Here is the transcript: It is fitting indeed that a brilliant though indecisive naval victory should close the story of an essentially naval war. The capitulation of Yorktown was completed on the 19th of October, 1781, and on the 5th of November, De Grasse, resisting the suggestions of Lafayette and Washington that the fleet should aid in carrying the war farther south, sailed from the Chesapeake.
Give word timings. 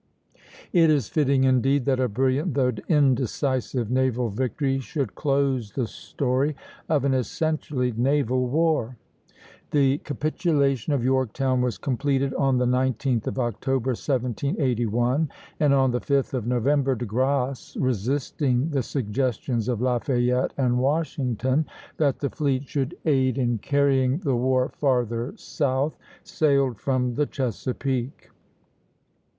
It 0.73 0.89
is 0.89 1.09
fitting 1.09 1.43
indeed 1.43 1.85
that 1.85 1.99
a 1.99 2.09
brilliant 2.09 2.55
though 2.55 2.71
indecisive 2.89 3.91
naval 3.91 4.29
victory 4.29 4.79
should 4.79 5.13
close 5.13 5.73
the 5.73 5.85
story 5.85 6.55
of 6.89 7.05
an 7.05 7.13
essentially 7.13 7.93
naval 7.95 8.47
war. 8.47 8.97
The 9.69 9.99
capitulation 9.99 10.91
of 10.93 11.03
Yorktown 11.03 11.61
was 11.61 11.77
completed 11.77 12.33
on 12.33 12.57
the 12.57 12.65
19th 12.65 13.27
of 13.27 13.37
October, 13.37 13.89
1781, 13.89 15.29
and 15.59 15.71
on 15.71 15.91
the 15.91 16.01
5th 16.01 16.33
of 16.33 16.47
November, 16.47 16.95
De 16.95 17.05
Grasse, 17.05 17.77
resisting 17.77 18.71
the 18.71 18.81
suggestions 18.81 19.67
of 19.67 19.81
Lafayette 19.81 20.51
and 20.57 20.79
Washington 20.79 21.67
that 21.97 22.17
the 22.17 22.31
fleet 22.31 22.67
should 22.67 22.97
aid 23.05 23.37
in 23.37 23.59
carrying 23.59 24.17
the 24.17 24.35
war 24.35 24.69
farther 24.69 25.33
south, 25.37 25.95
sailed 26.23 26.79
from 26.79 27.13
the 27.13 27.27
Chesapeake. 27.27 28.31